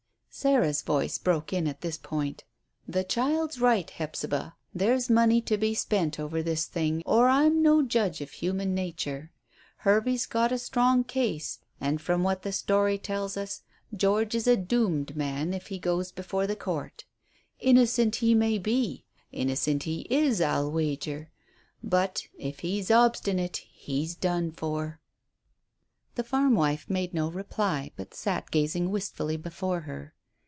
Sarah's 0.33 0.81
voice 0.81 1.17
broke 1.17 1.51
in 1.51 1.67
at 1.67 1.81
this 1.81 1.97
point. 1.97 2.45
"The 2.87 3.03
child's 3.03 3.59
right, 3.59 3.89
Hephzibah; 3.89 4.55
there's 4.73 5.09
money 5.09 5.41
to 5.41 5.57
be 5.57 5.73
spent 5.75 6.21
over 6.21 6.41
this 6.41 6.67
thing, 6.67 7.03
or 7.05 7.27
I'm 7.27 7.61
no 7.61 7.81
judge 7.81 8.21
of 8.21 8.31
human 8.31 8.73
nature. 8.73 9.29
Hervey's 9.79 10.25
got 10.25 10.53
a 10.53 10.57
strong 10.57 11.03
case, 11.03 11.59
and, 11.81 11.99
from 11.99 12.23
what 12.23 12.43
the 12.43 12.53
story 12.53 12.97
tells 12.97 13.35
us, 13.35 13.63
George 13.93 14.33
is 14.33 14.47
a 14.47 14.55
doomed 14.55 15.17
man 15.17 15.53
if 15.53 15.67
he 15.67 15.77
goes 15.77 16.13
before 16.13 16.47
the 16.47 16.55
court. 16.55 17.03
Innocent 17.59 18.15
he 18.15 18.33
may 18.33 18.57
be 18.57 19.03
innocent 19.33 19.83
he 19.83 20.07
is, 20.09 20.39
I'll 20.39 20.71
wager; 20.71 21.29
but 21.83 22.23
if 22.37 22.59
he's 22.61 22.89
obstinate 22.89 23.57
he's 23.69 24.15
done 24.15 24.53
for." 24.53 25.01
The 26.15 26.23
farm 26.23 26.55
wife 26.55 26.89
made 26.89 27.13
no 27.13 27.29
reply, 27.29 27.91
but 27.97 28.13
sat 28.13 28.49
gazing 28.49 28.91
wistfully 28.91 29.35
before 29.35 29.81
her. 29.81 30.13